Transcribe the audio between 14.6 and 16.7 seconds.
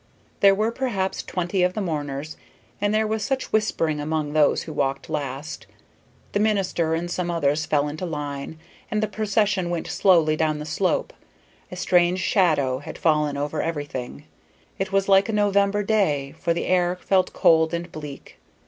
It was like a November day, for the